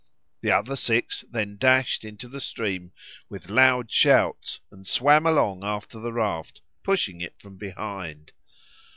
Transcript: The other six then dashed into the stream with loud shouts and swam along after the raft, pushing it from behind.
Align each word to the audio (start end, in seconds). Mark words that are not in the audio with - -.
The 0.41 0.49
other 0.51 0.75
six 0.75 1.23
then 1.29 1.57
dashed 1.57 2.03
into 2.03 2.27
the 2.27 2.39
stream 2.41 2.91
with 3.29 3.51
loud 3.51 3.91
shouts 3.91 4.59
and 4.71 4.87
swam 4.87 5.27
along 5.27 5.63
after 5.63 5.99
the 5.99 6.11
raft, 6.11 6.63
pushing 6.81 7.21
it 7.21 7.39
from 7.39 7.57
behind. 7.59 8.31